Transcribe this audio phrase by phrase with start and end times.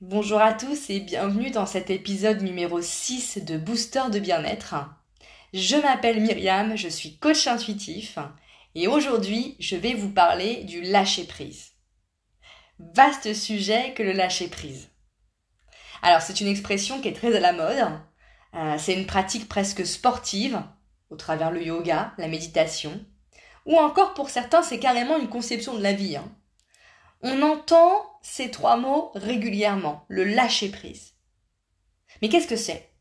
[0.00, 4.76] Bonjour à tous et bienvenue dans cet épisode numéro 6 de Booster de bien-être.
[5.52, 8.16] Je m'appelle Myriam, je suis coach intuitif
[8.76, 11.72] et aujourd'hui je vais vous parler du lâcher-prise.
[12.78, 14.88] Vaste sujet que le lâcher-prise.
[16.02, 17.90] Alors c'est une expression qui est très à la mode,
[18.54, 20.62] euh, c'est une pratique presque sportive
[21.10, 23.04] au travers le yoga, la méditation,
[23.66, 26.14] ou encore pour certains c'est carrément une conception de la vie.
[26.14, 26.32] Hein.
[27.20, 31.14] On entend ces trois mots régulièrement, le lâcher prise.
[32.22, 32.92] Mais qu'est-ce que c'est?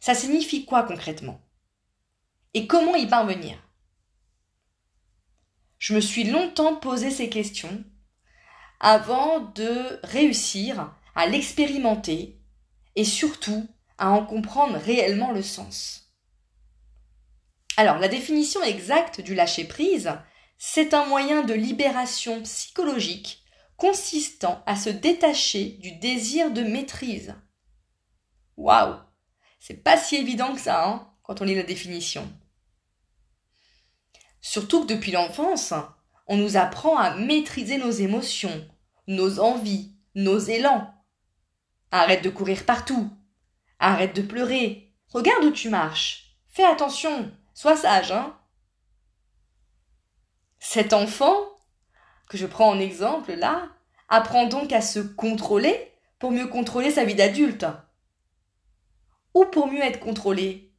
[0.00, 1.40] Ça signifie quoi concrètement?
[2.54, 3.56] Et comment y parvenir?
[5.78, 7.84] Je me suis longtemps posé ces questions
[8.80, 12.40] avant de réussir à l'expérimenter
[12.96, 13.68] et surtout
[13.98, 16.12] à en comprendre réellement le sens.
[17.76, 20.12] Alors, la définition exacte du lâcher prise,
[20.66, 23.44] c'est un moyen de libération psychologique
[23.76, 27.34] consistant à se détacher du désir de maîtrise.
[28.56, 28.96] Waouh
[29.60, 32.26] C'est pas si évident que ça, hein, quand on lit la définition.
[34.40, 35.74] Surtout que depuis l'enfance,
[36.28, 38.66] on nous apprend à maîtriser nos émotions,
[39.06, 40.94] nos envies, nos élans.
[41.90, 43.10] Arrête de courir partout.
[43.78, 44.94] Arrête de pleurer.
[45.08, 46.38] Regarde où tu marches.
[46.48, 47.30] Fais attention.
[47.52, 48.34] Sois sage, hein.
[50.66, 51.36] Cet enfant,
[52.28, 53.68] que je prends en exemple là,
[54.08, 57.66] apprend donc à se contrôler pour mieux contrôler sa vie d'adulte.
[59.34, 60.72] Ou pour mieux être contrôlé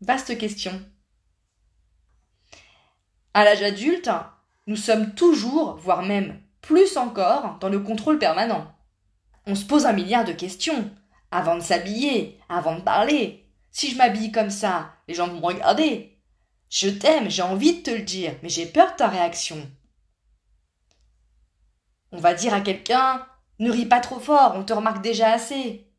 [0.00, 0.82] Vaste question.
[3.34, 4.10] À l'âge adulte,
[4.66, 8.74] nous sommes toujours, voire même plus encore, dans le contrôle permanent.
[9.46, 10.90] On se pose un milliard de questions
[11.30, 13.48] avant de s'habiller, avant de parler.
[13.70, 16.17] Si je m'habille comme ça, les gens vont me regarder.
[16.70, 19.70] Je t'aime, j'ai envie de te le dire, mais j'ai peur de ta réaction.
[22.12, 23.26] On va dire à quelqu'un
[23.58, 25.90] Ne ris pas trop fort, on te remarque déjà assez.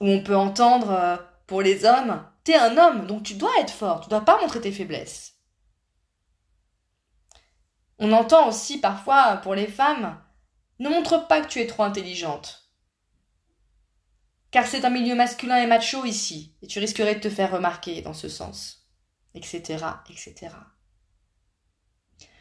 [0.00, 3.72] Ou on peut entendre euh, pour les hommes T'es un homme, donc tu dois être
[3.72, 5.34] fort, tu dois pas montrer tes faiblesses.
[7.98, 10.18] On entend aussi parfois pour les femmes
[10.78, 12.70] Ne montre pas que tu es trop intelligente.
[14.50, 18.00] Car c'est un milieu masculin et macho ici, et tu risquerais de te faire remarquer
[18.00, 18.87] dans ce sens
[19.38, 20.54] etc., etc.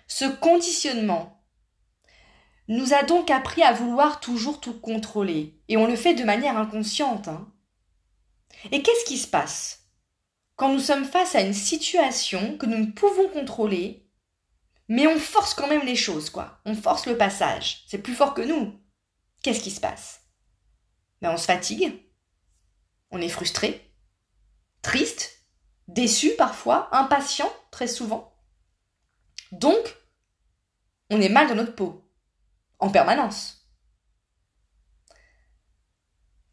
[0.07, 1.43] Ce conditionnement
[2.67, 6.57] nous a donc appris à vouloir toujours tout contrôler, et on le fait de manière
[6.57, 7.29] inconsciente.
[7.29, 7.49] Hein.
[8.71, 9.77] Et qu'est-ce qui se passe
[10.57, 14.09] quand nous sommes face à une situation que nous ne pouvons contrôler,
[14.87, 16.59] mais on force quand même les choses, quoi.
[16.65, 17.83] On force le passage.
[17.87, 18.81] C'est plus fort que nous.
[19.43, 20.21] Qu'est-ce qui se passe?
[21.21, 21.93] Ben, On se fatigue,
[23.11, 23.93] on est frustré,
[24.81, 25.36] triste,
[25.97, 28.31] déçu parfois, impatient très souvent.
[29.51, 29.97] Donc,
[31.09, 32.07] on est mal dans notre peau,
[32.77, 33.67] en permanence.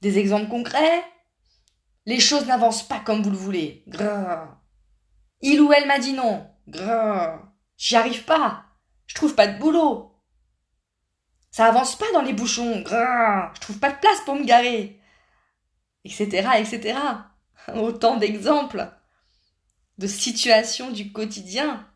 [0.00, 1.05] Des exemples concrets
[2.06, 3.84] Les choses n'avancent pas comme vous le voulez.
[3.87, 4.56] Grrr.
[5.43, 6.50] Il ou elle m'a dit non.
[7.76, 8.65] J'y arrive pas.
[9.06, 10.22] Je trouve pas de boulot.
[11.50, 12.81] Ça avance pas dans les bouchons.
[12.81, 13.55] Grrr.
[13.55, 15.03] Je trouve pas de place pour me garer.
[16.05, 16.99] Etc., etc.
[17.75, 18.91] Autant d'exemples
[19.99, 21.88] de situations du quotidien.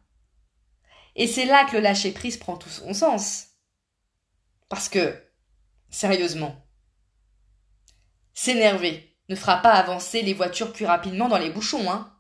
[1.17, 3.49] Et c'est là que le lâcher-prise prend tout son sens.
[4.69, 5.21] Parce que,
[5.91, 6.65] sérieusement,
[8.35, 12.15] s'énerver ne fera pas avancer les voitures plus rapidement dans les bouchons, hein.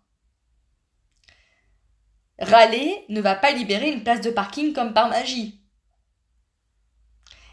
[2.40, 5.60] Râler ne va pas libérer une place de parking comme par magie.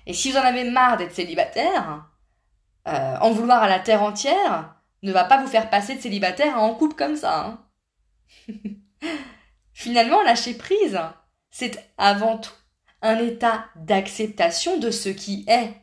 [0.05, 2.11] Et si vous en avez marre d'être célibataire,
[2.87, 6.59] euh, en vouloir à la terre entière ne va pas vous faire passer de célibataire
[6.59, 7.45] en couple comme ça.
[7.45, 7.64] Hein.
[9.73, 10.99] Finalement, lâcher prise,
[11.51, 12.53] c'est avant tout
[13.01, 15.73] un état d'acceptation de ce qui est.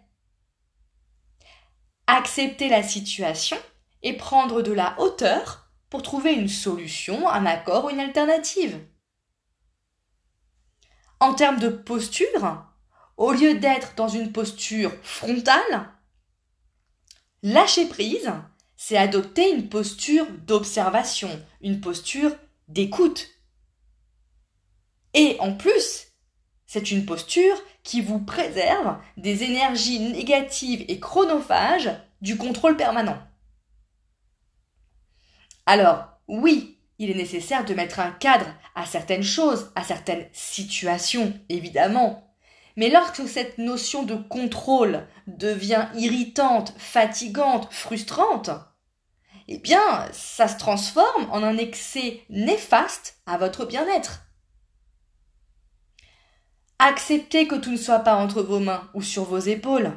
[2.06, 3.56] Accepter la situation
[4.02, 8.80] et prendre de la hauteur pour trouver une solution, un accord ou une alternative.
[11.20, 12.64] En termes de posture,
[13.16, 15.92] au lieu d'être dans une posture frontale,
[17.42, 18.32] lâcher prise,
[18.84, 21.30] c'est adopter une posture d'observation,
[21.60, 22.32] une posture
[22.66, 23.28] d'écoute.
[25.14, 26.08] Et en plus,
[26.66, 31.92] c'est une posture qui vous préserve des énergies négatives et chronophages
[32.22, 33.22] du contrôle permanent.
[35.64, 41.38] Alors, oui, il est nécessaire de mettre un cadre à certaines choses, à certaines situations,
[41.48, 42.34] évidemment.
[42.76, 48.50] Mais lorsque cette notion de contrôle devient irritante, fatigante, frustrante,
[49.54, 54.22] eh bien, ça se transforme en un excès néfaste à votre bien-être.
[56.78, 59.92] Acceptez que tout ne soit pas entre vos mains ou sur vos épaules.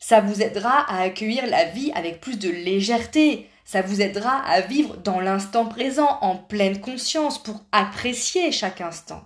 [0.00, 3.48] Ça vous aidera à accueillir la vie avec plus de légèreté.
[3.64, 9.24] Ça vous aidera à vivre dans l'instant présent, en pleine conscience, pour apprécier chaque instant.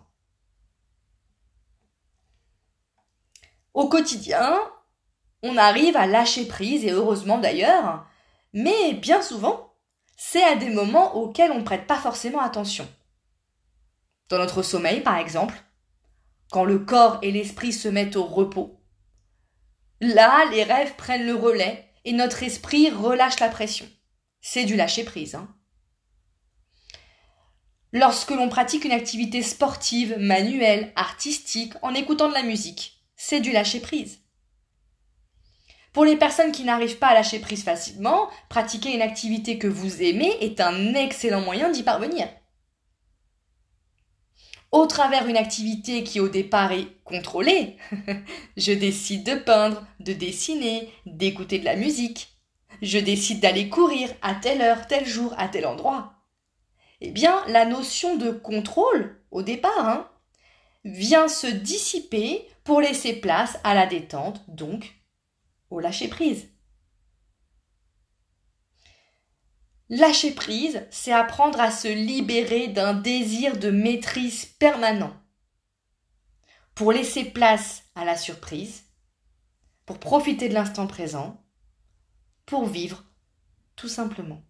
[3.73, 4.61] Au quotidien,
[5.43, 8.06] on arrive à lâcher prise, et heureusement d'ailleurs,
[8.52, 9.75] mais bien souvent,
[10.17, 12.88] c'est à des moments auxquels on ne prête pas forcément attention.
[14.29, 15.61] Dans notre sommeil, par exemple,
[16.50, 18.81] quand le corps et l'esprit se mettent au repos.
[20.00, 23.88] Là, les rêves prennent le relais et notre esprit relâche la pression.
[24.41, 25.35] C'est du lâcher prise.
[25.35, 25.49] Hein.
[27.93, 33.52] Lorsque l'on pratique une activité sportive, manuelle, artistique, en écoutant de la musique, c'est du
[33.52, 34.20] lâcher prise.
[35.93, 40.03] Pour les personnes qui n'arrivent pas à lâcher prise facilement, pratiquer une activité que vous
[40.03, 42.29] aimez est un excellent moyen d'y parvenir.
[44.71, 47.77] Au travers d'une activité qui au départ est contrôlée,
[48.57, 52.29] je décide de peindre, de dessiner, d'écouter de la musique.
[52.81, 56.15] Je décide d'aller courir à telle heure, tel jour, à tel endroit.
[57.01, 60.09] Eh bien, la notion de contrôle, au départ, hein,
[60.85, 65.00] vient se dissiper pour laisser place à la détente, donc
[65.79, 66.49] lâcher-prise.
[69.89, 75.17] Lâcher prise, c'est apprendre à se libérer d'un désir de maîtrise permanent,
[76.75, 78.85] pour laisser place à la surprise,
[79.87, 81.45] pour profiter de l'instant présent,
[82.47, 83.05] pour vivre
[83.75, 84.43] tout simplement.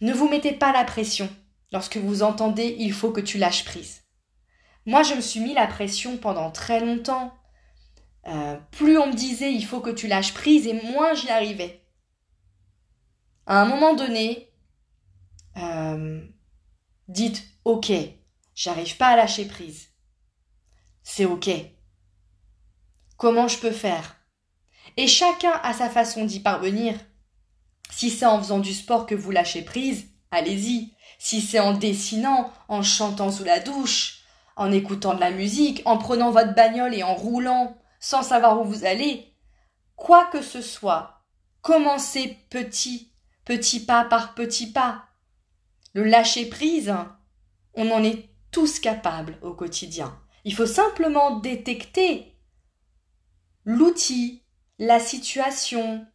[0.00, 1.28] Ne vous mettez pas la pression
[1.72, 4.05] lorsque vous entendez il faut que tu lâches prise.
[4.86, 7.34] Moi, je me suis mis la pression pendant très longtemps.
[8.28, 11.84] Euh, plus on me disait il faut que tu lâches prise et moins j'y arrivais.
[13.46, 14.52] À un moment donné,
[15.56, 16.24] euh,
[17.06, 17.92] dites ok,
[18.54, 19.90] j'arrive pas à lâcher prise.
[21.04, 21.50] C'est ok.
[23.16, 24.16] Comment je peux faire?
[24.96, 26.98] Et chacun a sa façon d'y parvenir.
[27.90, 30.94] Si c'est en faisant du sport que vous lâchez prise, allez-y.
[31.18, 34.15] Si c'est en dessinant, en chantant sous la douche,
[34.56, 38.64] en écoutant de la musique, en prenant votre bagnole et en roulant sans savoir où
[38.64, 39.34] vous allez,
[39.94, 41.24] quoi que ce soit,
[41.60, 43.12] commencez petit,
[43.44, 45.06] petit pas par petit pas.
[45.94, 46.94] Le lâcher prise,
[47.74, 50.18] on en est tous capables au quotidien.
[50.44, 52.36] Il faut simplement détecter
[53.64, 54.44] l'outil,
[54.78, 56.06] la situation,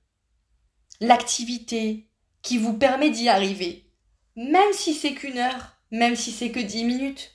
[0.99, 2.09] l'activité
[2.41, 3.91] qui vous permet d'y arriver,
[4.35, 7.31] même si c'est qu'une heure, même si c'est que dix minutes.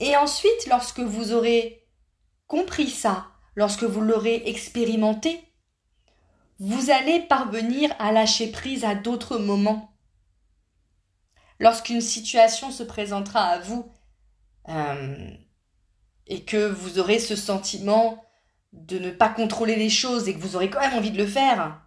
[0.00, 1.86] Et ensuite, lorsque vous aurez
[2.46, 5.40] compris ça, lorsque vous l'aurez expérimenté,
[6.60, 9.96] vous allez parvenir à lâcher prise à d'autres moments.
[11.60, 13.92] Lorsqu'une situation se présentera à vous
[14.68, 15.30] euh,
[16.26, 18.24] et que vous aurez ce sentiment
[18.72, 21.26] de ne pas contrôler les choses et que vous aurez quand même envie de le
[21.26, 21.80] faire,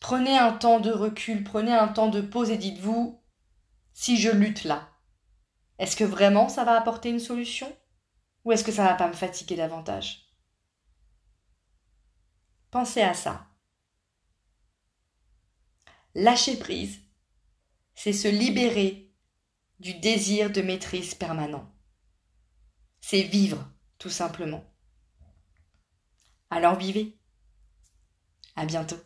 [0.00, 3.20] prenez un temps de recul, prenez un temps de pause et dites-vous,
[3.92, 4.88] si je lutte là,
[5.78, 7.74] est-ce que vraiment ça va apporter une solution?
[8.44, 10.28] Ou est-ce que ça va pas me fatiguer davantage?
[12.70, 13.46] Pensez à ça.
[16.14, 17.00] Lâcher prise,
[17.94, 19.12] c'est se libérer
[19.78, 21.70] du désir de maîtrise permanent.
[23.00, 24.64] C'est vivre, tout simplement.
[26.50, 27.18] Alors vivez.
[28.56, 28.98] À bientôt.